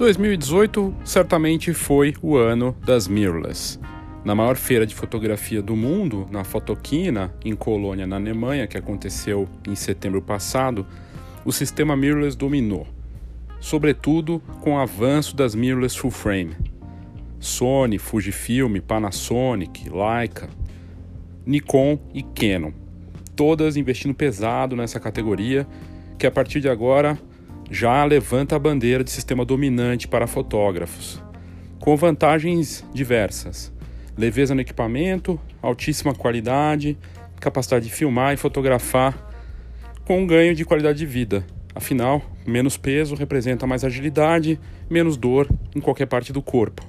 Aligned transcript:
...2018 0.00 0.94
certamente 1.04 1.74
foi 1.74 2.14
o 2.22 2.36
ano 2.36 2.74
das 2.84 3.06
mirrorless. 3.06 3.78
Na 4.24 4.34
maior 4.34 4.56
feira 4.56 4.86
de 4.86 4.94
fotografia 4.94 5.60
do 5.60 5.76
mundo, 5.76 6.26
na 6.30 6.42
Fotoquina, 6.42 7.34
em 7.44 7.54
Colônia, 7.54 8.06
na 8.06 8.16
Alemanha, 8.16 8.66
que 8.66 8.78
aconteceu 8.78 9.48
em 9.68 9.74
setembro 9.74 10.22
passado, 10.22 10.86
o 11.44 11.52
sistema 11.52 11.96
mirrorless 11.96 12.36
dominou 12.36 12.86
sobretudo 13.60 14.42
com 14.62 14.74
o 14.74 14.78
avanço 14.78 15.36
das 15.36 15.54
mirrorless 15.54 15.96
full 15.96 16.10
frame. 16.10 16.56
Sony, 17.38 17.98
Fujifilm, 17.98 18.80
Panasonic, 18.80 19.88
Leica, 19.88 20.48
Nikon 21.46 21.98
e 22.12 22.22
Canon, 22.22 22.72
todas 23.36 23.76
investindo 23.76 24.14
pesado 24.14 24.74
nessa 24.74 24.98
categoria, 24.98 25.66
que 26.18 26.26
a 26.26 26.30
partir 26.30 26.60
de 26.60 26.68
agora 26.68 27.18
já 27.70 28.04
levanta 28.04 28.56
a 28.56 28.58
bandeira 28.58 29.04
de 29.04 29.10
sistema 29.10 29.44
dominante 29.44 30.08
para 30.08 30.26
fotógrafos, 30.26 31.22
com 31.78 31.96
vantagens 31.96 32.84
diversas: 32.92 33.72
leveza 34.18 34.54
no 34.54 34.60
equipamento, 34.60 35.40
altíssima 35.62 36.14
qualidade, 36.14 36.98
capacidade 37.40 37.86
de 37.86 37.92
filmar 37.92 38.34
e 38.34 38.36
fotografar, 38.36 39.30
com 40.04 40.20
um 40.20 40.26
ganho 40.26 40.54
de 40.54 40.64
qualidade 40.64 40.98
de 40.98 41.06
vida 41.06 41.44
Afinal, 41.74 42.22
menos 42.46 42.76
peso 42.76 43.14
representa 43.14 43.66
mais 43.66 43.84
agilidade, 43.84 44.58
menos 44.88 45.16
dor 45.16 45.48
em 45.74 45.80
qualquer 45.80 46.06
parte 46.06 46.32
do 46.32 46.42
corpo. 46.42 46.84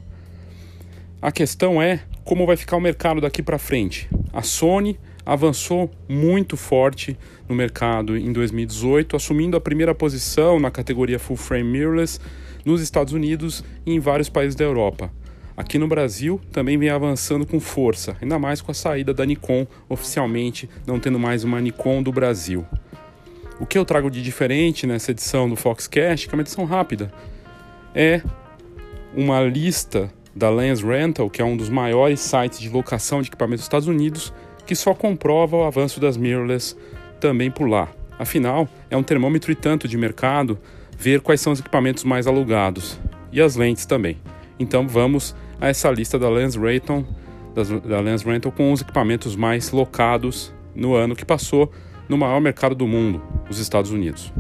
A 1.22 1.32
questão 1.32 1.82
é 1.82 2.00
como 2.24 2.48
vai 2.48 2.58
ficar 2.58 2.78
o 2.78 2.82
mercado 2.82 3.22
daqui 3.22 3.44
para 3.44 3.60
frente. 3.60 4.10
A 4.34 4.42
Sony 4.42 5.00
avançou 5.26 5.90
muito 6.08 6.58
forte 6.58 7.18
no 7.48 7.56
mercado 7.56 8.18
em 8.18 8.32
2018, 8.32 9.16
assumindo 9.16 9.58
a 9.58 9.62
primeira 9.62 9.94
posição 9.94 10.60
na 10.60 10.72
categoria 10.72 11.20
full 11.20 11.38
frame 11.38 11.70
mirrorless 11.70 12.20
nos 12.66 12.82
Estados 12.82 13.14
Unidos 13.14 13.64
e 13.86 13.94
em 13.94 14.00
vários 14.00 14.30
países 14.30 14.56
da 14.56 14.64
Europa. 14.64 15.12
Aqui 15.56 15.78
no 15.78 15.88
Brasil 15.88 16.40
também 16.52 16.78
vem 16.78 16.90
avançando 16.90 17.46
com 17.46 17.60
força, 17.60 18.16
ainda 18.22 18.40
mais 18.40 18.62
com 18.62 18.72
a 18.72 18.74
saída 18.74 19.14
da 19.14 19.26
Nikon 19.26 19.68
oficialmente, 19.90 20.70
não 20.88 21.00
tendo 21.00 21.20
mais 21.20 21.44
uma 21.44 21.60
Nikon 21.60 22.02
do 22.02 22.12
Brasil. 22.12 22.66
O 23.60 23.66
que 23.66 23.78
eu 23.78 23.86
trago 23.86 24.10
de 24.10 24.24
diferente 24.24 24.88
nessa 24.88 25.12
edição 25.12 25.48
do 25.48 25.56
Foxcast, 25.56 26.28
que 26.28 26.34
é 26.34 26.36
uma 26.36 26.42
edição 26.42 26.66
rápida, 26.66 27.14
é 27.94 28.24
uma 29.16 29.42
lista 29.42 30.12
da 30.36 30.50
Lens 30.50 30.82
Rental, 30.82 31.30
que 31.30 31.42
é 31.42 31.46
um 31.46 31.58
dos 31.58 31.70
maiores 31.70 32.22
sites 32.22 32.60
de 32.60 32.70
locação 32.70 33.22
de 33.22 33.28
equipamentos 33.28 33.62
dos 33.62 33.66
Estados 33.66 33.88
Unidos, 33.88 34.34
que 34.66 34.76
só 34.76 34.94
comprova 34.94 35.58
o 35.58 35.64
avanço 35.64 36.00
das 36.00 36.18
mirrorless 36.18 36.76
também 37.20 37.52
por 37.52 37.68
lá. 37.70 37.90
Afinal, 38.18 38.68
é 38.90 38.96
um 38.96 39.04
termômetro 39.04 39.52
e 39.52 39.56
tanto 39.56 39.88
de 39.88 39.98
mercado 39.98 40.60
ver 40.98 41.22
quais 41.22 41.42
são 41.42 41.54
os 41.54 41.60
equipamentos 41.60 42.04
mais 42.04 42.28
alugados 42.28 43.00
e 43.32 43.42
as 43.42 43.56
lentes 43.56 43.86
também. 43.86 44.18
Então 44.60 44.88
vamos 44.88 45.36
a 45.60 45.68
essa 45.68 45.90
lista 45.90 46.20
da 46.20 46.30
Lens 46.30 46.56
Rental, 46.56 47.04
da 47.88 48.00
Lens 48.00 48.24
Rental 48.24 48.52
com 48.52 48.72
os 48.72 48.82
equipamentos 48.82 49.36
mais 49.36 49.72
locados 49.72 50.54
no 50.76 50.94
ano 50.94 51.16
que 51.16 51.26
passou 51.26 51.72
no 52.08 52.18
maior 52.18 52.40
mercado 52.40 52.76
do 52.76 52.88
mundo, 52.88 53.22
os 53.50 53.58
Estados 53.58 53.92
Unidos. 53.92 54.32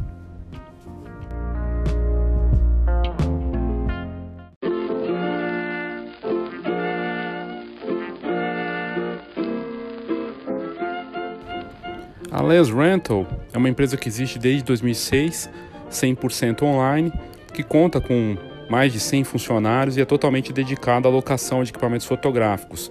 A 12.42 12.44
Les 12.44 12.72
Rental 12.72 13.28
é 13.54 13.58
uma 13.60 13.70
empresa 13.70 13.96
que 13.96 14.10
existe 14.10 14.40
desde 14.40 14.64
2006, 14.64 15.48
100% 15.92 16.64
online, 16.64 17.14
que 17.54 17.62
conta 17.62 18.02
com 18.02 18.36
mais 18.68 18.92
de 18.92 19.00
100 19.00 19.26
funcionários 19.26 19.96
e 19.96 20.02
é 20.02 20.06
totalmente 20.06 20.52
dedicada 20.52 21.08
à 21.08 21.12
locação 21.12 21.64
de 21.64 21.70
equipamentos 21.70 22.08
fotográficos, 22.08 22.90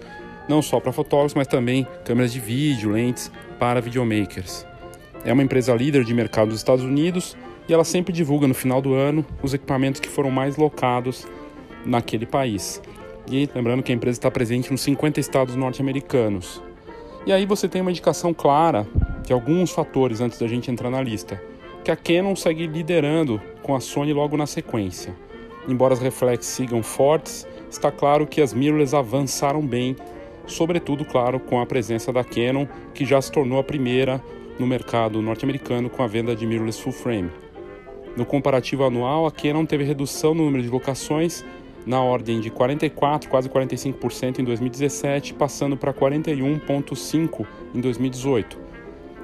não 0.49 0.62
só 0.62 0.78
para 0.78 0.93
fotógrafos, 0.93 1.34
mas 1.34 1.49
também 1.49 1.84
câmeras 2.05 2.33
de 2.33 2.38
vídeo, 2.38 2.93
lentes 2.93 3.28
para 3.59 3.81
videomakers. 3.81 4.65
É 5.25 5.33
uma 5.33 5.43
empresa 5.43 5.75
líder 5.75 6.05
de 6.05 6.15
mercado 6.15 6.50
dos 6.50 6.59
Estados 6.59 6.84
Unidos 6.84 7.37
e 7.69 7.75
ela 7.75 7.82
sempre 7.82 8.12
divulga 8.12 8.47
no 8.47 8.55
final 8.55 8.81
do 8.81 8.94
ano 8.94 9.27
os 9.43 9.53
equipamentos 9.53 10.00
que 10.00 10.09
foram 10.09 10.31
mais 10.31 10.56
locados 10.56 11.27
naquele 11.84 12.25
país. 12.25 12.81
E 13.28 13.50
lembrando 13.53 13.82
que 13.82 13.91
a 13.91 13.94
empresa 13.97 14.17
está 14.17 14.31
presente 14.31 14.71
nos 14.71 14.82
50 14.82 15.19
estados 15.19 15.56
norte-americanos. 15.56 16.62
E 17.27 17.32
aí 17.32 17.44
você 17.44 17.69
tem 17.69 17.82
uma 17.82 17.91
indicação 17.91 18.32
clara 18.32 18.87
de 19.31 19.35
alguns 19.35 19.71
fatores 19.71 20.21
antes 20.21 20.41
da 20.41 20.49
gente 20.49 20.73
entrar 20.73 20.91
na 20.91 21.01
lista. 21.01 21.41
Que 21.85 21.93
a 21.93 21.95
Canon 21.95 22.35
segue 22.35 22.67
liderando 22.67 23.41
com 23.63 23.77
a 23.77 23.81
Sony 23.81 24.13
logo 24.13 24.37
na 24.37 24.45
sequência. 24.45 25.15
Embora 25.69 25.95
as 25.95 26.01
reflex 26.01 26.47
sigam 26.47 26.83
fortes, 26.83 27.47
está 27.71 27.93
claro 27.93 28.27
que 28.27 28.41
as 28.41 28.53
mirrorless 28.53 28.93
avançaram 28.93 29.65
bem, 29.65 29.95
sobretudo, 30.49 31.05
claro, 31.05 31.39
com 31.39 31.61
a 31.61 31.67
presença 31.67 32.13
da 32.13 32.25
Canon, 32.25 32.67
que 32.93 33.05
já 33.05 33.23
se 33.23 33.31
tornou 33.31 33.61
a 33.61 33.63
primeira 33.63 34.21
no 34.59 34.67
mercado 34.67 35.23
norte-americano 35.23 35.89
com 35.89 36.03
a 36.03 36.09
venda 36.09 36.35
de 36.35 36.45
mirrorless 36.45 36.83
full 36.83 36.93
frame. 36.93 37.31
No 38.17 38.27
comparativo 38.27 38.83
anual, 38.83 39.27
a 39.27 39.31
Canon 39.31 39.65
teve 39.65 39.85
redução 39.85 40.35
no 40.35 40.45
número 40.45 40.65
de 40.65 40.69
locações 40.69 41.45
na 41.87 42.03
ordem 42.03 42.41
de 42.41 42.51
44, 42.51 43.31
quase 43.31 43.49
45% 43.49 44.41
em 44.41 44.45
2017, 44.45 45.35
passando 45.35 45.77
para 45.77 45.95
41,5% 45.95 47.47
em 47.73 47.81
2018. 47.81 48.69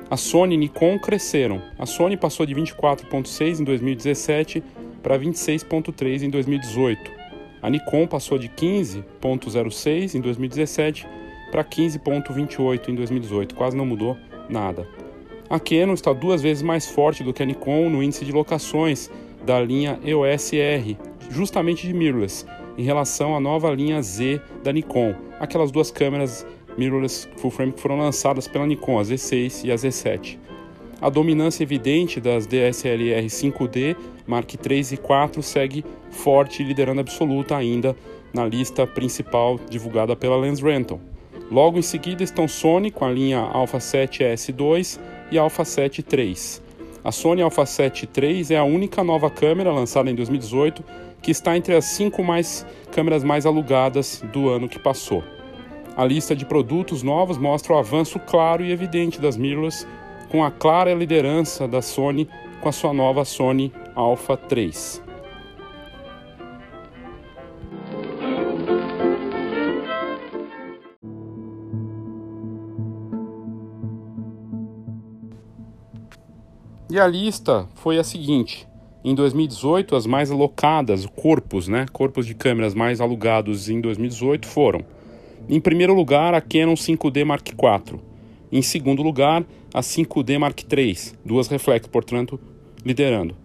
A 0.09 0.17
Sony 0.17 0.55
e 0.55 0.59
Nikon 0.59 1.01
cresceram. 1.01 1.61
A 1.77 1.85
Sony 1.85 2.17
passou 2.17 2.47
de 2.47 2.55
24,6% 2.55 3.59
em 3.61 3.65
2017 3.65 4.63
para 5.03 5.19
26,3% 5.19 6.23
em 6.23 6.31
2018. 6.31 7.11
A 7.61 7.69
Nikon 7.69 8.07
passou 8.07 8.39
de 8.39 8.49
15,06% 8.49 10.15
em 10.15 10.21
2017 10.21 11.09
para 11.51 11.65
15,28% 11.65 12.89
em 12.89 12.95
2018. 12.95 13.55
Quase 13.57 13.77
não 13.77 13.85
mudou 13.85 14.17
nada. 14.49 14.87
A 15.51 15.59
Canon 15.59 15.95
está 15.95 16.13
duas 16.13 16.41
vezes 16.41 16.63
mais 16.63 16.87
forte 16.87 17.25
do 17.25 17.33
que 17.33 17.43
a 17.43 17.47
Nikon 17.47 17.91
no 17.91 18.01
índice 18.01 18.25
de 18.25 18.31
locações 18.31 19.11
da 19.45 19.61
linha 19.61 19.99
EOS 20.05 20.53
R, 20.53 20.97
justamente 21.31 21.85
de 21.85 21.93
mirrorless, 21.93 22.47
em 22.79 22.85
relação 22.85 23.35
à 23.35 23.41
nova 23.41 23.71
linha 23.71 24.01
Z 24.03 24.41
da 24.63 24.73
Nikon, 24.73 25.15
aquelas 25.41 25.73
duas 25.73 25.91
câmeras 25.91 26.47
mirrorless 26.77 27.29
full 27.37 27.51
frame 27.51 27.73
que 27.73 27.81
foram 27.81 27.99
lançadas 27.99 28.47
pela 28.47 28.67
Nikon, 28.67 28.99
a 28.99 29.03
Z6 29.03 29.65
e 29.65 29.73
a 29.73 29.75
Z7. 29.75 30.39
A 31.01 31.11
dominância 31.11 31.63
evidente 31.63 32.21
das 32.21 32.47
DSLR 32.47 33.27
5D 33.27 33.97
Mark 34.27 34.53
III 34.55 34.87
e 34.93 34.97
4 34.97 35.43
segue 35.43 35.85
forte, 36.11 36.63
liderando 36.63 37.01
absoluta 37.01 37.57
ainda 37.57 37.95
na 38.33 38.45
lista 38.45 38.87
principal 38.87 39.59
divulgada 39.69 40.17
pela 40.17 40.37
Lens 40.37 40.61
Rental. 40.61 41.01
Logo 41.51 41.79
em 41.79 41.83
seguida 41.83 42.25
estão 42.25 42.49
Sony 42.49 42.91
com 42.91 43.05
a 43.05 43.11
linha 43.11 43.39
Alpha 43.39 43.79
7S2 43.79 44.99
e 45.31 45.39
Alpha 45.39 45.65
7 45.65 46.05
III. 46.13 46.35
A 47.05 47.13
Sony 47.13 47.41
Alpha 47.41 47.65
7 47.65 48.09
III 48.21 48.47
é 48.51 48.59
a 48.59 48.65
única 48.65 49.05
nova 49.05 49.31
câmera 49.31 49.71
lançada 49.71 50.11
em 50.11 50.15
2018 50.15 50.83
que 51.23 51.31
está 51.31 51.57
entre 51.57 51.75
as 51.75 51.85
cinco 51.85 52.23
mais 52.23 52.67
câmeras 52.91 53.23
mais 53.23 53.47
alugadas 53.47 54.23
do 54.33 54.49
ano 54.49 54.69
que 54.69 54.79
passou. 54.79 55.23
A 55.97 56.05
lista 56.05 56.37
de 56.37 56.45
produtos 56.45 57.03
novos 57.03 57.39
mostra 57.39 57.73
o 57.73 57.79
avanço 57.79 58.21
claro 58.21 58.63
e 58.63 58.71
evidente 58.71 59.19
das 59.19 59.35
mirrorless, 59.35 59.87
com 60.29 60.45
a 60.45 60.51
clara 60.51 60.93
liderança 60.93 61.67
da 61.67 61.81
Sony 61.81 62.29
com 62.61 62.69
a 62.69 62.73
sua 62.73 62.93
nova 62.93 63.25
Sony 63.25 63.73
Alpha 63.95 64.37
3. 64.37 65.03
E 76.91 77.01
a 77.01 77.07
lista 77.07 77.67
foi 77.75 77.99
a 77.99 78.05
seguinte: 78.05 78.69
em 79.03 79.15
2018, 79.15 79.97
as 79.97 80.05
mais 80.05 80.31
alocadas, 80.31 81.07
corpos, 81.07 81.69
né, 81.69 81.87
corpos 81.91 82.27
de 82.27 82.35
câmeras 82.35 82.75
mais 82.75 83.01
alugados 83.01 83.71
em 83.71 83.81
2018 83.81 84.47
foram: 84.47 84.85
em 85.49 85.61
primeiro 85.61 85.95
lugar, 85.95 86.35
a 86.35 86.41
Canon 86.41 86.75
5D 86.75 87.25
Mark 87.25 87.49
IV. 87.49 88.01
Em 88.51 88.63
segundo 88.63 89.03
lugar, 89.03 89.45
a 89.73 89.81
5D 89.81 90.39
Mark 90.39 90.61
III, 90.61 90.97
duas 91.25 91.49
reflex, 91.49 91.87
portanto, 91.87 92.41
liderando. 92.85 93.37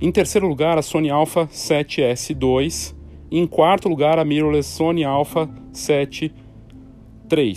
Em 0.00 0.10
terceiro 0.10 0.46
lugar, 0.46 0.78
a 0.78 0.82
Sony 0.82 1.10
Alpha 1.10 1.46
7S 1.46 2.30
II. 2.30 2.98
E 3.30 3.38
em 3.38 3.46
quarto 3.46 3.88
lugar, 3.88 4.18
a 4.18 4.24
mirrorless 4.24 4.68
Sony 4.68 5.04
Alpha 5.04 5.48
7 5.72 6.32
III. 7.30 7.54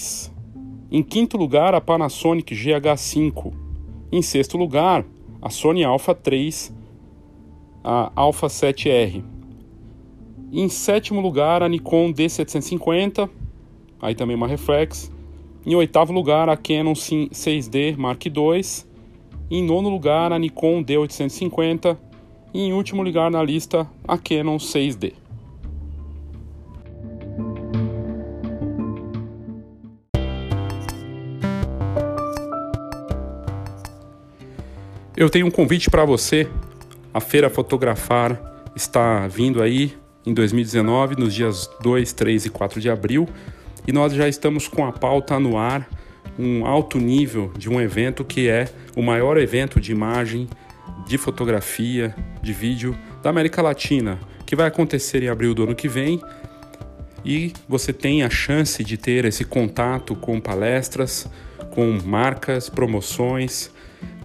Em 0.92 1.02
quinto 1.02 1.38
lugar, 1.38 1.74
a 1.74 1.82
Panasonic 1.82 2.54
GH5. 2.54 3.54
Em 4.12 4.22
sexto 4.22 4.58
lugar, 4.58 5.06
a 5.42 5.50
Sony 5.50 5.84
Alpha 5.84 6.14
3, 6.14 6.74
a 7.84 8.12
Alpha 8.16 8.48
7R. 8.48 9.24
Em 10.52 10.70
sétimo 10.70 11.20
lugar, 11.20 11.64
a 11.64 11.70
Nikon 11.70 12.14
D750, 12.14 13.30
aí 14.04 14.14
também 14.14 14.36
uma 14.36 14.48
reflex. 14.48 15.10
Em 15.66 15.74
oitavo 15.76 16.12
lugar, 16.12 16.50
a 16.50 16.58
Canon 16.58 16.92
6D 16.92 17.96
Mark 17.98 18.26
II. 18.26 18.62
Em 19.50 19.64
nono 19.64 19.90
lugar, 19.90 20.34
a 20.34 20.38
Nikon 20.38 20.84
D850. 20.84 21.98
E 22.54 22.60
em 22.60 22.74
último 22.74 23.02
lugar 23.02 23.32
na 23.32 23.42
lista, 23.42 23.90
a 24.06 24.18
Canon 24.18 24.58
6D. 24.58 25.14
Eu 35.16 35.30
tenho 35.30 35.46
um 35.46 35.52
convite 35.52 35.90
para 35.90 36.04
você. 36.04 36.50
A 37.14 37.22
Feira 37.22 37.50
Fotografar 37.50 38.72
está 38.76 39.28
vindo 39.28 39.62
aí 39.62 39.94
em 40.26 40.34
2019, 40.34 41.16
nos 41.16 41.34
dias 41.34 41.70
2, 41.82 42.12
3 42.14 42.46
e 42.46 42.50
4 42.50 42.82
de 42.82 42.90
abril, 42.90 43.28
e 43.88 43.92
nós 43.92 44.14
já 44.14 44.28
estamos 44.28 44.68
com 44.68 44.86
a 44.86 44.92
pauta 44.92 45.40
no 45.40 45.58
ar, 45.58 45.88
um 46.38 46.66
alto 46.66 46.98
nível 46.98 47.52
de 47.58 47.70
um 47.70 47.80
evento 47.80 48.24
que 48.24 48.48
é 48.48 48.68
o 48.96 49.02
maior 49.02 49.38
evento 49.38 49.80
de 49.80 49.92
imagem, 49.92 50.48
de 51.06 51.18
fotografia, 51.18 52.16
de 52.42 52.54
vídeo 52.54 52.98
da 53.22 53.30
América 53.30 53.62
Latina, 53.62 54.20
que 54.46 54.56
vai 54.56 54.68
acontecer 54.68 55.22
em 55.24 55.30
abril 55.30 55.54
do 55.54 55.64
ano 55.64 55.76
que 55.76 55.88
vem. 55.88 56.22
E 57.26 57.54
você 57.68 57.94
tem 57.94 58.24
a 58.24 58.30
chance 58.30 58.84
de 58.84 58.98
ter 58.98 59.26
esse 59.26 59.46
contato 59.46 60.16
com 60.16 60.40
palestras, 60.40 61.28
com 61.72 61.98
marcas, 62.04 62.70
promoções, 62.70 63.72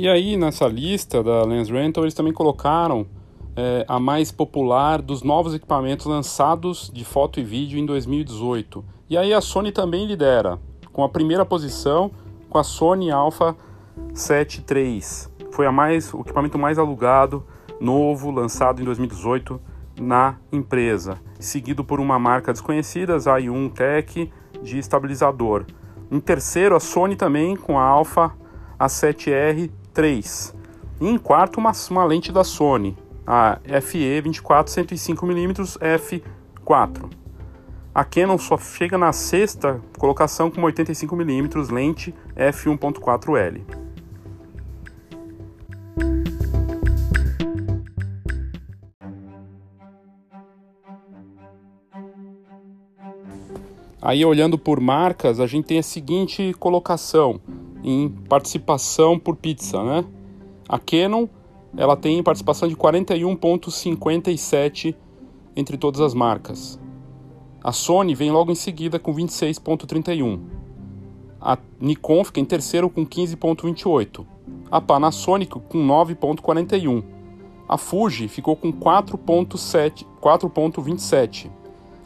E 0.01 0.09
aí, 0.09 0.35
nessa 0.35 0.67
lista 0.67 1.23
da 1.23 1.45
Lens 1.45 1.69
Rental, 1.69 2.05
eles 2.05 2.15
também 2.15 2.33
colocaram 2.33 3.07
é, 3.55 3.85
a 3.87 4.01
mais 4.01 4.33
popular 4.33 5.03
dos 5.03 5.23
novos 5.23 5.53
equipamentos 5.53 6.07
lançados 6.07 6.91
de 6.91 7.05
foto 7.05 7.39
e 7.39 7.45
vídeo 7.45 7.79
em 7.79 7.85
2018. 7.85 8.83
E 9.11 9.19
aí 9.19 9.35
a 9.35 9.43
Sony 9.43 9.71
também 9.71 10.07
lidera, 10.07 10.59
com 10.91 11.05
a 11.05 11.09
primeira 11.11 11.45
posição 11.45 12.11
com 12.49 12.57
a 12.57 12.65
Sony 12.65 13.11
Alpha 13.11 13.55
7.3. 14.15 15.29
Foi 15.51 15.67
a 15.67 15.71
mais, 15.71 16.15
o 16.15 16.21
equipamento 16.21 16.59
mais 16.59 16.79
alugado, 16.79 17.45
novo, 17.79 18.31
lançado 18.31 18.81
em 18.81 18.87
2018 18.87 19.61
na 20.01 20.37
empresa, 20.51 21.19
seguido 21.39 21.85
por 21.85 22.01
uma 22.01 22.19
marca 22.19 22.55
desconhecida, 22.55 23.19
Zaiun 23.19 23.69
Tech, 23.69 24.33
de 24.63 24.79
estabilizador. 24.79 25.67
Em 26.11 26.19
terceiro, 26.19 26.75
a 26.75 26.81
Sony 26.81 27.17
também 27.17 27.55
com 27.55 27.79
a 27.79 27.83
Alpha 27.83 28.33
A7R3. 29.91 30.55
E 31.01 31.09
em 31.09 31.19
quarto, 31.19 31.59
uma, 31.59 31.73
uma 31.91 32.05
lente 32.05 32.31
da 32.33 32.45
Sony, 32.45 32.97
a 33.27 33.59
FE 33.83 34.21
24 34.21 34.73
105mm 34.73 35.79
f4. 35.79 37.11
A 37.95 38.05
Canon 38.05 38.39
só 38.39 38.57
chega 38.57 38.97
na 38.97 39.13
sexta 39.13 39.81
colocação 39.99 40.51
com 40.51 40.61
85mm 40.63 41.71
lente 41.71 42.15
f1.4L. 42.37 43.63
Aí 54.03 54.25
olhando 54.25 54.57
por 54.57 54.81
marcas, 54.81 55.41
a 55.41 55.47
gente 55.47 55.67
tem 55.67 55.79
a 55.79 55.83
seguinte 55.83 56.55
colocação 56.59 57.41
em 57.83 58.09
participação 58.09 59.19
por 59.19 59.35
pizza, 59.37 59.83
né? 59.83 60.05
A 60.69 60.79
Canon, 60.79 61.27
ela 61.77 61.97
tem 61.97 62.23
participação 62.23 62.69
de 62.69 62.77
41.57 62.77 64.95
entre 65.57 65.77
todas 65.77 66.01
as 66.01 66.15
marcas. 66.15 66.79
A 67.63 67.73
Sony 67.73 68.15
vem 68.15 68.31
logo 68.31 68.51
em 68.51 68.55
seguida 68.55 68.99
com 68.99 69.15
26.31. 69.15 70.41
A 71.41 71.59
Nikon 71.81 72.25
fica 72.25 72.41
em 72.41 72.45
terceiro 72.45 72.91
com 72.91 73.07
15.28. 73.07 74.27
A 74.71 74.81
Panasonic 74.81 75.59
com 75.69 75.87
9.41. 75.87 77.05
A 77.69 77.77
Fuji 77.77 78.29
ficou 78.29 78.57
com 78.57 78.73
4.7, 78.73 80.07
4.27. 80.21 81.51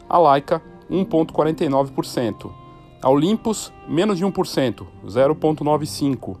A 0.07 0.19
Leica 0.19 0.61
1,49%. 0.89 2.64
A 3.01 3.09
Olympus, 3.09 3.71
menos 3.87 4.17
de 4.17 4.25
1%, 4.25 4.85
0,95%. 5.05 6.37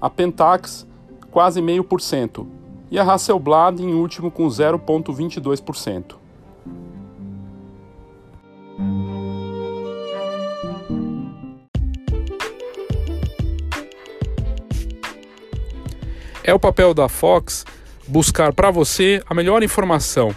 A 0.00 0.10
Pentax, 0.10 0.86
quase 1.30 1.60
0,5%. 1.60 2.46
E 2.90 2.98
a 2.98 3.02
Hasselblad 3.02 3.80
em 3.80 3.94
último 3.94 4.30
com 4.30 4.46
0,22%. 4.46 6.16
É 16.42 16.52
o 16.52 16.58
papel 16.58 16.92
da 16.92 17.08
Fox 17.08 17.64
buscar 18.06 18.52
para 18.52 18.70
você 18.70 19.22
a 19.26 19.34
melhor 19.34 19.62
informação 19.62 20.36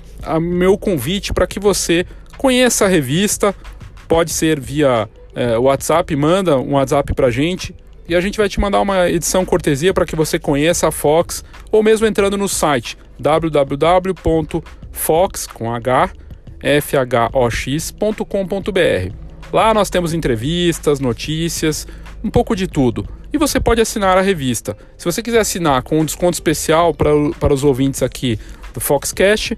o 0.27 0.39
meu 0.39 0.77
convite 0.77 1.33
para 1.33 1.47
que 1.47 1.59
você 1.59 2.05
conheça 2.37 2.85
a 2.85 2.87
revista, 2.87 3.55
pode 4.07 4.31
ser 4.31 4.59
via 4.59 5.07
é, 5.35 5.57
WhatsApp, 5.57 6.15
manda 6.15 6.57
um 6.57 6.73
WhatsApp 6.73 7.13
para 7.13 7.27
a 7.27 7.31
gente 7.31 7.75
e 8.07 8.15
a 8.15 8.21
gente 8.21 8.37
vai 8.37 8.49
te 8.49 8.59
mandar 8.59 8.81
uma 8.81 9.09
edição 9.09 9.45
cortesia 9.45 9.93
para 9.93 10.05
que 10.05 10.15
você 10.15 10.37
conheça 10.39 10.87
a 10.87 10.91
Fox 10.91 11.43
ou 11.71 11.81
mesmo 11.83 12.05
entrando 12.07 12.37
no 12.37 12.49
site 12.49 12.97
www.fox 13.19 14.67
com 15.47 15.71
h 15.73 16.11
fhox.com.br. 16.81 18.21
Lá 19.53 19.73
nós 19.73 19.89
temos 19.89 20.13
entrevistas, 20.13 20.99
notícias, 20.99 21.87
um 22.23 22.29
pouco 22.29 22.55
de 22.55 22.67
tudo. 22.67 23.07
E 23.33 23.37
você 23.37 23.59
pode 23.59 23.81
assinar 23.81 24.17
a 24.17 24.21
revista. 24.21 24.77
Se 24.97 25.05
você 25.05 25.21
quiser 25.21 25.39
assinar 25.39 25.81
com 25.83 25.99
um 25.99 26.05
desconto 26.05 26.33
especial 26.33 26.93
para 26.93 27.53
os 27.53 27.63
ouvintes 27.63 28.03
aqui 28.03 28.37
do 28.73 28.79
Foxcast, 28.79 29.57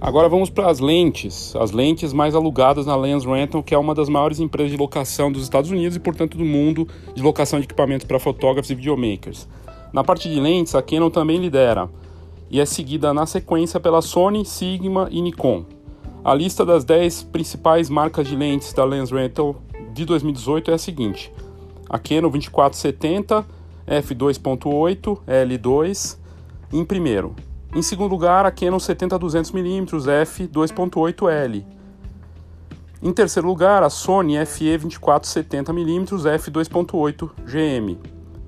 Agora 0.00 0.30
vamos 0.30 0.48
para 0.48 0.70
as 0.70 0.80
lentes, 0.80 1.54
as 1.56 1.72
lentes 1.72 2.14
mais 2.14 2.34
alugadas 2.34 2.86
na 2.86 2.96
Lens 2.96 3.26
Rental, 3.26 3.62
que 3.62 3.74
é 3.74 3.78
uma 3.78 3.94
das 3.94 4.08
maiores 4.08 4.40
empresas 4.40 4.72
de 4.72 4.78
locação 4.78 5.30
dos 5.30 5.42
Estados 5.42 5.70
Unidos 5.70 5.94
e, 5.94 6.00
portanto, 6.00 6.38
do 6.38 6.44
mundo 6.44 6.88
de 7.14 7.22
locação 7.22 7.60
de 7.60 7.66
equipamentos 7.66 8.06
para 8.06 8.18
fotógrafos 8.18 8.70
e 8.70 8.74
videomakers. 8.74 9.46
Na 9.92 10.02
parte 10.02 10.30
de 10.30 10.40
lentes, 10.40 10.74
a 10.74 10.80
Canon 10.80 11.10
também 11.10 11.36
lidera 11.36 11.90
e 12.50 12.58
é 12.60 12.64
seguida 12.64 13.12
na 13.12 13.26
sequência 13.26 13.78
pela 13.78 14.00
Sony, 14.00 14.42
Sigma 14.46 15.06
e 15.10 15.20
Nikon. 15.20 15.66
A 16.24 16.32
lista 16.32 16.64
das 16.64 16.82
10 16.82 17.24
principais 17.24 17.90
marcas 17.90 18.26
de 18.26 18.34
lentes 18.34 18.72
da 18.72 18.84
Lens 18.84 19.10
Rental 19.10 19.56
de 19.92 20.06
2018 20.06 20.70
é 20.70 20.74
a 20.74 20.78
seguinte: 20.78 21.30
a 21.90 21.98
Canon 21.98 22.30
2470 22.30 23.44
f2.8 23.86 25.18
L2 25.26 26.16
em 26.72 26.84
primeiro. 26.86 27.34
Em 27.72 27.82
segundo 27.82 28.10
lugar, 28.10 28.44
a 28.44 28.50
Canon 28.50 28.78
70-200mm 28.78 30.00
f2.8L. 30.24 31.64
Em 33.02 33.12
terceiro 33.12 33.46
lugar, 33.46 33.82
a 33.84 33.88
Sony 33.88 34.44
FE 34.44 34.76
24-70mm 34.76 36.18
f2.8 36.38 37.30
GM. 37.46 37.96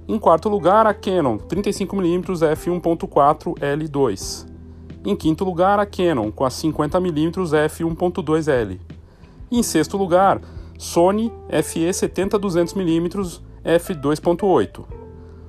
Em 0.08 0.18
quarto 0.18 0.48
lugar, 0.48 0.86
a 0.86 0.92
Canon 0.92 1.38
35mm 1.38 2.40
f1.4 2.56 3.54
L2. 3.58 4.46
Em 5.04 5.14
quinto 5.14 5.44
lugar, 5.44 5.78
a 5.78 5.86
Canon 5.86 6.32
com 6.32 6.44
a 6.44 6.48
50mm 6.48 7.52
f1.2L. 7.68 8.80
Em 9.50 9.62
sexto 9.62 9.96
lugar, 9.96 10.40
Sony 10.76 11.32
FE 11.62 11.88
70-200mm 11.88 13.40
f2.8. 13.64 15.01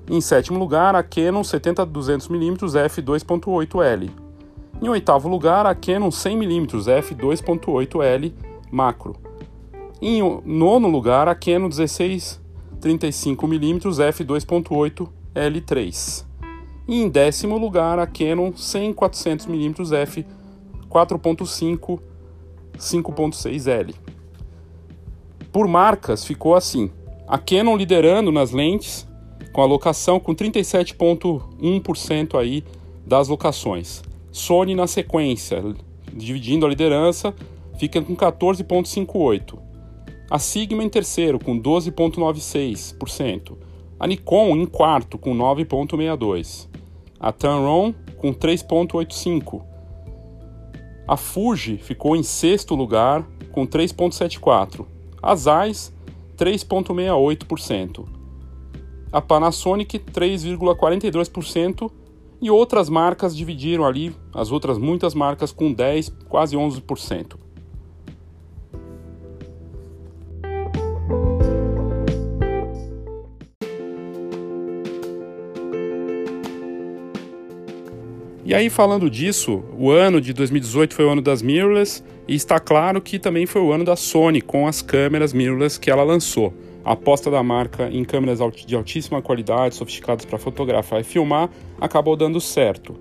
Em 0.10 0.20
sétimo 0.20 0.60
lugar, 0.60 0.96
a 0.96 1.04
Canon 1.04 1.42
70-200mm 1.42 2.58
f2.8L. 2.90 4.10
Em 4.82 4.90
oitavo 4.90 5.30
lugar, 5.30 5.66
a 5.66 5.74
Canon 5.74 6.10
100mm 6.10 6.68
f2.8L 7.02 8.34
macro. 8.72 9.16
Em 10.02 10.22
nono 10.46 10.90
lugar, 10.90 11.28
a 11.28 11.36
Canon 11.36 11.70
16 11.70 12.42
35mm 12.82 13.80
f2.8 14.12 15.08
L3. 15.34 16.26
E 16.86 17.02
em 17.02 17.08
décimo 17.08 17.58
lugar, 17.58 17.98
a 17.98 18.06
Canon 18.06 18.52
100-400mm 18.52 19.94
f 20.02 20.26
4.5 20.90 22.00
5.6L. 22.78 23.96
Por 25.52 25.68
marcas, 25.68 26.26
ficou 26.26 26.56
assim. 26.56 26.92
A 27.28 27.38
Canon 27.38 27.78
liderando 27.78 28.32
nas 28.32 28.52
lentes, 28.52 29.08
com 29.54 29.62
a 29.62 29.66
locação 29.66 30.20
com 30.20 30.36
37,1% 30.36 32.38
aí 32.38 32.66
das 33.06 33.30
locações. 33.30 34.02
Sony 34.32 34.74
na 34.74 34.88
sequência, 34.88 35.64
dividindo 36.12 36.66
a 36.66 36.70
liderança, 36.70 37.36
fica 37.78 38.02
com 38.02 38.16
14,58%. 38.16 39.60
A 40.30 40.40
Sigma 40.40 40.82
em 40.84 40.90
terceiro, 40.90 41.38
com 41.38 41.60
12,96%. 41.60 43.58
A 44.00 44.08
Nikon 44.08 44.56
em 44.58 44.66
quarto, 44.66 45.20
com 45.20 45.36
9,62%. 45.36 46.70
A 47.20 47.32
Tamron, 47.32 47.94
com 48.18 48.34
3,85%. 48.34 49.62
A 51.08 51.16
Fuji 51.16 51.78
ficou 51.78 52.16
em 52.16 52.24
sexto 52.24 52.74
lugar, 52.74 53.24
com 53.52 53.68
3,74%. 53.68 54.88
A 55.22 55.36
Zeiss, 55.36 55.94
3,68%. 56.36 58.13
A 59.14 59.22
Panasonic, 59.22 60.00
3,42%. 60.00 61.92
E 62.42 62.50
outras 62.50 62.90
marcas 62.90 63.38
dividiram 63.38 63.86
ali, 63.86 64.14
as 64.34 64.52
outras 64.52 64.80
muitas 64.80 65.14
marcas, 65.14 65.52
com 65.52 65.72
10, 65.72 66.10
quase 66.28 66.58
11%. 66.58 67.38
E 78.44 78.54
aí, 78.54 78.70
falando 78.70 79.10
disso, 79.10 79.64
o 79.78 79.90
ano 79.90 80.20
de 80.20 80.34
2018 80.34 80.94
foi 80.94 81.06
o 81.06 81.10
ano 81.10 81.22
das 81.22 81.42
mirrorless 81.42 82.04
e 82.28 82.36
está 82.36 82.60
claro 82.60 83.00
que 83.00 83.18
também 83.18 83.46
foi 83.46 83.62
o 83.62 83.72
ano 83.72 83.86
da 83.86 83.96
Sony 83.96 84.42
com 84.42 84.68
as 84.68 84.82
câmeras 84.82 85.34
mirrorless 85.34 85.80
que 85.80 85.90
ela 85.90 86.04
lançou. 86.04 86.54
A 86.86 86.92
aposta 86.94 87.32
da 87.32 87.42
marca 87.42 87.90
em 87.90 88.04
câmeras 88.04 88.40
de 88.66 88.76
altíssima 88.76 89.22
qualidade, 89.22 89.76
sofisticadas 89.76 90.26
para 90.26 90.38
fotografar 90.38 91.00
e 91.00 91.04
filmar, 91.04 91.50
acabou 91.80 92.16
dando 92.16 92.42
certo. 92.42 92.96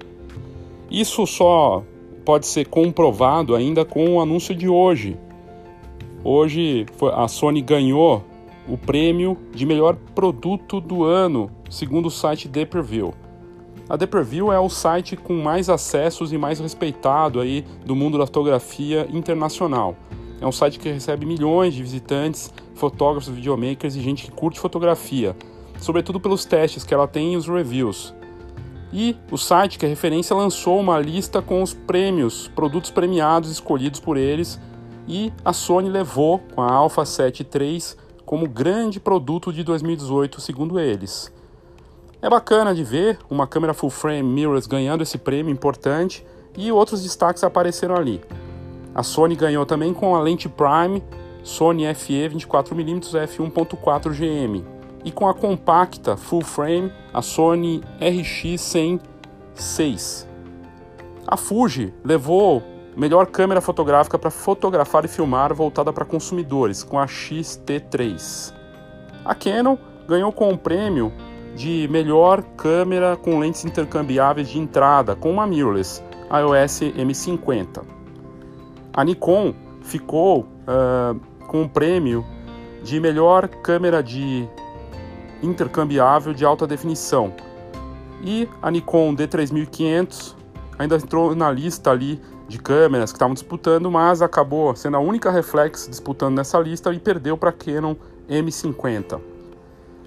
Isso 0.91 1.27
só 1.27 1.83
pode 2.25 2.47
ser 2.47 2.67
comprovado 2.67 3.57
ainda 3.57 3.85
com 3.85 4.15
o 4.15 4.21
anúncio 4.21 4.55
de 4.55 4.69
hoje. 4.69 5.17
Hoje 6.23 6.87
a 7.15 7.27
Sony 7.27 7.61
ganhou 7.61 8.23
o 8.69 8.79
prêmio 8.79 9.37
de 9.53 9.67
melhor 9.67 9.97
produto 10.15 10.81
do 10.81 11.03
ano, 11.03 11.51
segundo 11.69 12.07
o 12.07 12.11
site 12.11 12.49
The 12.49 12.65
Preview. 12.65 13.13
A 13.89 13.99
The 13.99 14.07
Preview 14.07 14.53
é 14.53 14.61
o 14.61 14.69
site 14.69 15.17
com 15.17 15.35
mais 15.35 15.69
acessos 15.69 16.33
e 16.33 16.39
mais 16.39 16.61
respeitado 16.61 17.41
aí 17.41 17.65
do 17.85 17.97
mundo 17.97 18.17
da 18.17 18.27
fotografia 18.27 19.09
internacional. 19.13 19.97
É 20.41 20.47
um 20.47 20.53
site 20.53 20.79
que 20.79 20.89
recebe 20.89 21.27
milhões 21.27 21.75
de 21.75 21.83
visitantes, 21.83 22.53
fotógrafos, 22.75 23.33
videomakers 23.33 23.95
e 23.97 24.01
gente 24.01 24.25
que 24.25 24.31
curte 24.31 24.61
fotografia, 24.61 25.37
sobretudo 25.79 26.21
pelos 26.21 26.45
testes 26.45 26.85
que 26.85 26.95
ela 26.95 27.09
tem 27.09 27.35
e 27.35 27.37
os 27.37 27.47
reviews. 27.47 28.15
E 28.93 29.17
o 29.31 29.39
site, 29.39 29.79
que 29.79 29.87
é 29.87 29.89
referência, 29.89 30.37
lançou 30.37 30.79
uma 30.79 30.99
lista 30.99 31.41
com 31.41 31.63
os 31.63 31.73
prêmios, 31.73 32.49
produtos 32.55 32.91
premiados 32.91 33.51
escolhidos 33.51 34.01
por 34.01 34.17
eles, 34.17 34.61
e 35.09 35.33
a 35.45 35.53
Sony 35.53 35.89
levou 35.89 36.39
com 36.55 36.61
a 36.61 36.71
Alpha 36.71 37.05
7 37.05 37.47
III 37.55 37.83
como 38.25 38.49
grande 38.49 39.01
produto 39.01 39.53
de 39.53 39.65
2018, 39.65 40.41
segundo 40.41 40.79
eles. 40.79 41.33
É 42.21 42.31
bacana 42.31 42.75
de 42.75 42.85
ver 42.85 43.19
uma 43.29 43.47
câmera 43.47 43.75
full 43.75 43.91
frame 43.91 44.23
mirrorless 44.23 44.69
ganhando 44.69 45.03
esse 45.03 45.19
prêmio 45.19 45.53
importante 45.53 46.25
e 46.57 46.71
outros 46.71 47.03
destaques 47.03 47.43
apareceram 47.43 47.97
ali. 47.97 48.21
A 48.95 49.03
Sony 49.03 49.35
ganhou 49.35 49.67
também 49.67 49.93
com 49.93 50.15
a 50.15 50.21
lente 50.21 50.49
Prime 50.49 51.03
Sony 51.43 51.93
FE 51.95 52.29
24mm 52.29 53.27
f1.4 53.27 54.11
GM 54.13 54.65
e 55.05 55.11
com 55.11 55.29
a 55.29 55.35
compacta 55.35 56.17
full 56.17 56.43
frame 56.43 56.93
a 57.13 57.21
Sony 57.21 57.83
RX100 58.01 59.13
2006. 59.55 60.29
A 61.27 61.37
Fuji 61.37 61.95
levou 62.05 62.63
melhor 62.97 63.27
câmera 63.27 63.61
fotográfica 63.61 64.19
para 64.19 64.31
fotografar 64.31 65.05
e 65.05 65.09
filmar 65.09 65.55
voltada 65.55 65.93
para 65.93 66.05
consumidores, 66.05 66.83
com 66.83 66.99
a 66.99 67.07
X-T3. 67.07 68.53
A 69.25 69.35
Canon 69.35 69.77
ganhou 70.07 70.33
com 70.33 70.53
o 70.53 70.59
prêmio 70.59 71.13
de 71.55 71.87
melhor 71.91 72.43
câmera 72.57 73.17
com 73.17 73.39
lentes 73.39 73.65
intercambiáveis 73.65 74.49
de 74.49 74.59
entrada, 74.59 75.15
com 75.15 75.31
uma 75.31 75.47
mirrorless, 75.47 76.03
a 76.29 76.41
EOS 76.41 76.81
M50. 76.81 77.83
A 78.93 79.05
Nikon 79.05 79.55
ficou 79.83 80.41
uh, 80.41 81.21
com 81.53 81.65
o 81.65 81.69
prêmio 81.69 82.25
de 82.83 82.99
melhor 82.99 83.47
câmera 83.47 84.03
de 84.03 84.49
intercambiável 85.43 86.33
de 86.33 86.47
alta 86.47 86.67
definição. 86.67 87.31
E 88.23 88.49
a 88.63 88.71
Nikon 88.71 89.15
D3500 89.15 90.35
ainda 90.79 90.97
entrou 90.97 91.35
na 91.35 91.51
lista 91.53 91.91
ali 91.91 92.19
de 92.49 92.59
câmeras 92.59 93.13
que 93.13 93.17
estavam 93.17 93.35
disputando, 93.35 93.91
mas 93.91 94.23
acabou 94.23 94.75
sendo 94.75 94.97
a 94.97 95.01
única 95.01 95.31
reflex 95.31 95.87
disputando 95.87 96.37
nessa 96.37 96.59
lista 96.59 96.91
e 96.91 96.99
perdeu 96.99 97.37
para 97.37 97.51
a 97.51 97.53
Canon 97.53 97.97
M50. 98.31 99.21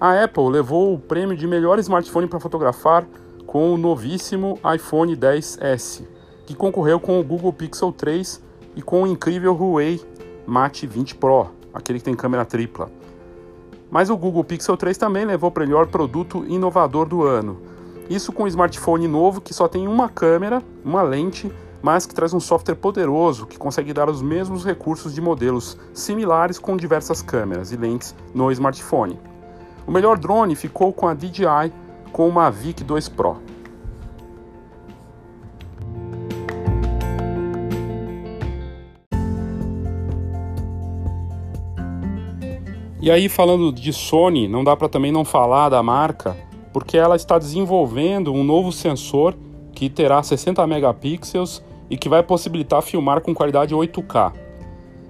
A 0.00 0.24
Apple 0.24 0.50
levou 0.50 0.94
o 0.94 0.98
prêmio 0.98 1.36
de 1.36 1.46
melhor 1.46 1.78
smartphone 1.78 2.26
para 2.26 2.40
fotografar 2.40 3.06
com 3.46 3.72
o 3.72 3.78
novíssimo 3.78 4.58
iPhone 4.74 5.16
10s, 5.16 6.02
que 6.44 6.56
concorreu 6.56 6.98
com 6.98 7.20
o 7.20 7.24
Google 7.24 7.52
Pixel 7.52 7.92
3 7.92 8.42
e 8.74 8.82
com 8.82 9.04
o 9.04 9.06
incrível 9.06 9.54
Huawei 9.54 10.00
Mate 10.46 10.86
20 10.86 11.16
Pro, 11.16 11.48
aquele 11.74 11.98
que 11.98 12.04
tem 12.04 12.14
câmera 12.14 12.44
tripla. 12.44 12.90
Mas 13.90 14.10
o 14.10 14.16
Google 14.16 14.44
Pixel 14.44 14.76
3 14.76 14.96
também 14.96 15.24
levou 15.24 15.52
o 15.54 15.58
melhor 15.58 15.86
produto 15.86 16.44
inovador 16.46 17.06
do 17.06 17.22
ano. 17.22 17.60
Isso 18.08 18.32
com 18.32 18.44
um 18.44 18.46
smartphone 18.46 19.08
novo 19.08 19.40
que 19.40 19.52
só 19.52 19.66
tem 19.66 19.88
uma 19.88 20.08
câmera, 20.08 20.62
uma 20.84 21.02
lente, 21.02 21.50
mas 21.82 22.06
que 22.06 22.14
traz 22.14 22.32
um 22.32 22.40
software 22.40 22.76
poderoso 22.76 23.46
que 23.46 23.58
consegue 23.58 23.92
dar 23.92 24.08
os 24.08 24.22
mesmos 24.22 24.64
recursos 24.64 25.14
de 25.14 25.20
modelos 25.20 25.76
similares 25.92 26.58
com 26.58 26.76
diversas 26.76 27.22
câmeras 27.22 27.72
e 27.72 27.76
lentes 27.76 28.14
no 28.34 28.50
smartphone. 28.52 29.18
O 29.86 29.90
melhor 29.90 30.18
drone 30.18 30.54
ficou 30.56 30.92
com 30.92 31.06
a 31.06 31.14
DJI 31.14 31.72
com 32.12 32.28
o 32.28 32.32
Mavic 32.32 32.82
2 32.82 33.08
Pro. 33.08 33.36
E 43.06 43.10
aí 43.12 43.28
falando 43.28 43.70
de 43.70 43.92
Sony, 43.92 44.48
não 44.48 44.64
dá 44.64 44.74
para 44.74 44.88
também 44.88 45.12
não 45.12 45.24
falar 45.24 45.68
da 45.68 45.80
marca, 45.80 46.36
porque 46.72 46.98
ela 46.98 47.14
está 47.14 47.38
desenvolvendo 47.38 48.32
um 48.32 48.42
novo 48.42 48.72
sensor 48.72 49.32
que 49.72 49.88
terá 49.88 50.20
60 50.20 50.66
megapixels 50.66 51.62
e 51.88 51.96
que 51.96 52.08
vai 52.08 52.20
possibilitar 52.24 52.82
filmar 52.82 53.20
com 53.20 53.32
qualidade 53.32 53.72
8K. 53.72 54.32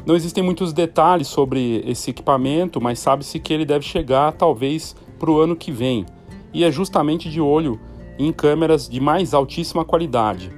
Não 0.05 0.15
existem 0.15 0.45
muitos 0.45 0.75
detalhes 0.75 1.27
sobre 1.27 1.83
esse 1.87 2.11
equipamento, 2.11 2.83
mas 2.83 2.99
sabe-se 2.99 3.41
que 3.41 3.51
ele 3.51 3.65
deve 3.65 3.87
chegar 3.87 4.31
talvez 4.33 4.95
para 5.19 5.31
o 5.31 5.41
ano 5.41 5.57
que 5.57 5.73
vem, 5.73 6.05
e 6.53 6.65
é 6.65 6.71
justamente 6.71 7.31
de 7.31 7.41
olho 7.41 7.81
em 8.19 8.31
câmeras 8.31 8.91
de 8.91 9.01
mais 9.01 9.33
altíssima 9.33 9.87
qualidade. 9.87 10.53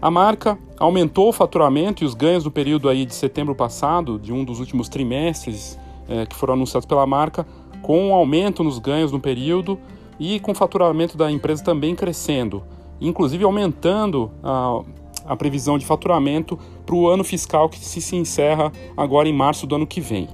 A 0.00 0.10
marca 0.10 0.58
aumentou 0.78 1.28
o 1.28 1.32
faturamento 1.34 2.02
e 2.02 2.06
os 2.06 2.14
ganhos 2.14 2.44
do 2.44 2.50
período 2.50 2.88
aí 2.88 3.04
de 3.04 3.14
setembro 3.14 3.54
passado, 3.54 4.18
de 4.18 4.32
um 4.32 4.42
dos 4.42 4.60
últimos 4.60 4.88
trimestres 4.88 5.78
é, 6.10 6.26
que 6.26 6.36
foram 6.36 6.54
anunciados 6.54 6.86
pela 6.86 7.06
marca, 7.06 7.46
com 7.80 8.08
um 8.08 8.12
aumento 8.12 8.62
nos 8.62 8.78
ganhos 8.78 9.12
no 9.12 9.20
período 9.20 9.78
e 10.18 10.38
com 10.40 10.52
o 10.52 10.54
faturamento 10.54 11.16
da 11.16 11.30
empresa 11.30 11.64
também 11.64 11.94
crescendo, 11.94 12.62
inclusive 13.00 13.44
aumentando 13.44 14.30
a, 14.42 14.82
a 15.24 15.36
previsão 15.36 15.78
de 15.78 15.86
faturamento 15.86 16.58
para 16.84 16.94
o 16.94 17.08
ano 17.08 17.24
fiscal 17.24 17.68
que 17.68 17.78
se 17.78 18.16
encerra 18.16 18.70
agora 18.96 19.28
em 19.28 19.32
março 19.32 19.66
do 19.66 19.76
ano 19.76 19.86
que 19.86 20.00
vem. 20.00 20.28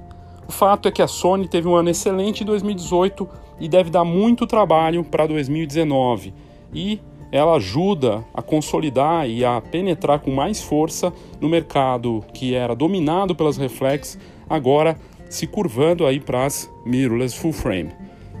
O 0.47 0.51
fato 0.51 0.87
é 0.87 0.91
que 0.91 1.01
a 1.01 1.07
Sony 1.07 1.47
teve 1.47 1.67
um 1.67 1.75
ano 1.75 1.89
excelente 1.89 2.43
em 2.43 2.45
2018 2.45 3.27
e 3.59 3.67
deve 3.67 3.89
dar 3.89 4.03
muito 4.03 4.47
trabalho 4.47 5.03
para 5.03 5.27
2019. 5.27 6.33
E 6.73 6.99
ela 7.31 7.55
ajuda 7.55 8.23
a 8.33 8.41
consolidar 8.41 9.29
e 9.29 9.43
a 9.43 9.59
penetrar 9.59 10.19
com 10.19 10.31
mais 10.31 10.61
força 10.61 11.11
no 11.41 11.49
mercado 11.49 12.23
que 12.33 12.55
era 12.55 12.75
dominado 12.75 13.35
pelas 13.35 13.57
reflex, 13.57 14.17
agora 14.49 14.97
se 15.29 15.47
curvando 15.47 16.05
aí 16.05 16.19
para 16.19 16.45
as 16.45 16.69
mirrorless 16.85 17.37
full 17.37 17.53
frame. 17.53 17.89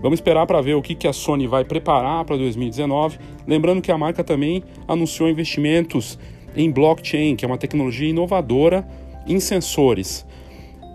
Vamos 0.01 0.19
esperar 0.19 0.45
para 0.45 0.61
ver 0.61 0.75
o 0.75 0.81
que, 0.81 0.93
que 0.93 1.07
a 1.07 1.13
Sony 1.13 1.47
vai 1.47 1.65
preparar 1.65 2.23
para 2.23 2.37
2019. 2.37 3.17
Lembrando 3.47 3.81
que 3.81 3.91
a 3.91 3.97
marca 3.97 4.23
também 4.23 4.63
anunciou 4.87 5.27
investimentos 5.27 6.19
em 6.55 6.71
blockchain, 6.71 7.35
que 7.35 7.43
é 7.43 7.47
uma 7.47 7.57
tecnologia 7.57 8.09
inovadora 8.09 8.87
em 9.27 9.39
sensores. 9.39 10.25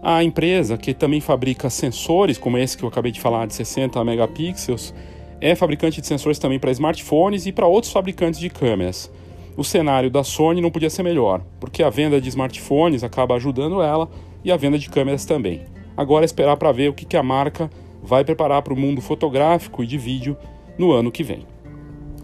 A 0.02 0.22
empresa, 0.22 0.76
que 0.76 0.94
também 0.94 1.20
fabrica 1.20 1.68
sensores, 1.70 2.38
como 2.38 2.58
esse 2.58 2.76
que 2.76 2.84
eu 2.84 2.88
acabei 2.88 3.12
de 3.12 3.20
falar, 3.20 3.46
de 3.46 3.54
60 3.54 4.02
megapixels, 4.04 4.94
é 5.40 5.54
fabricante 5.56 6.00
de 6.00 6.06
sensores 6.06 6.38
também 6.38 6.58
para 6.58 6.70
smartphones 6.70 7.46
e 7.46 7.52
para 7.52 7.66
outros 7.66 7.92
fabricantes 7.92 8.38
de 8.38 8.48
câmeras. 8.48 9.10
O 9.56 9.64
cenário 9.64 10.10
da 10.10 10.24
Sony 10.24 10.60
não 10.60 10.70
podia 10.70 10.88
ser 10.88 11.02
melhor, 11.02 11.42
porque 11.60 11.82
a 11.82 11.90
venda 11.90 12.20
de 12.20 12.28
smartphones 12.28 13.04
acaba 13.04 13.34
ajudando 13.34 13.82
ela 13.82 14.08
e 14.44 14.50
a 14.50 14.56
venda 14.56 14.78
de 14.78 14.88
câmeras 14.88 15.24
também. 15.24 15.71
Agora 15.96 16.24
é 16.24 16.26
esperar 16.26 16.56
para 16.56 16.72
ver 16.72 16.88
o 16.88 16.94
que, 16.94 17.04
que 17.04 17.16
a 17.16 17.22
marca 17.22 17.70
vai 18.02 18.24
preparar 18.24 18.62
para 18.62 18.74
o 18.74 18.76
mundo 18.76 19.00
fotográfico 19.00 19.82
e 19.82 19.86
de 19.86 19.98
vídeo 19.98 20.36
no 20.78 20.92
ano 20.92 21.12
que 21.12 21.22
vem. 21.22 21.46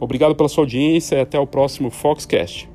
Obrigado 0.00 0.35
pela 0.35 0.48
sua 0.48 0.62
audiência 0.62 1.16
e 1.16 1.20
até 1.20 1.38
o 1.38 1.46
próximo 1.46 1.90
Foxcast. 1.90 2.68